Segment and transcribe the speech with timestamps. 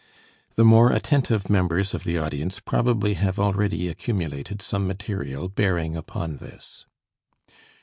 [0.55, 6.37] The more attentive members of the audience probably have already accumulated some material bearing upon
[6.37, 6.87] this.